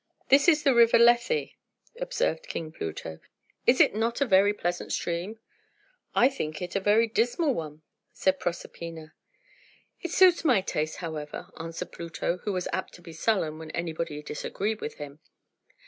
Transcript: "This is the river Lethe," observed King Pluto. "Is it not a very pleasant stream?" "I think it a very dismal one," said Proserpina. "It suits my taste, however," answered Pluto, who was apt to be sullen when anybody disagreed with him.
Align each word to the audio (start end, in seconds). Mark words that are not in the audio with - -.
"This 0.29 0.47
is 0.47 0.63
the 0.63 0.73
river 0.73 0.97
Lethe," 0.97 1.51
observed 1.99 2.47
King 2.47 2.71
Pluto. 2.71 3.19
"Is 3.67 3.79
it 3.79 3.93
not 3.93 4.19
a 4.19 4.25
very 4.25 4.51
pleasant 4.51 4.91
stream?" 4.91 5.37
"I 6.15 6.27
think 6.27 6.59
it 6.59 6.75
a 6.75 6.79
very 6.79 7.05
dismal 7.05 7.53
one," 7.53 7.83
said 8.11 8.39
Proserpina. 8.39 9.13
"It 10.01 10.09
suits 10.09 10.43
my 10.43 10.61
taste, 10.61 10.97
however," 11.05 11.51
answered 11.59 11.91
Pluto, 11.91 12.37
who 12.37 12.51
was 12.51 12.67
apt 12.73 12.93
to 12.95 13.03
be 13.03 13.13
sullen 13.13 13.59
when 13.59 13.69
anybody 13.69 14.23
disagreed 14.23 14.81
with 14.81 14.95
him. 14.95 15.19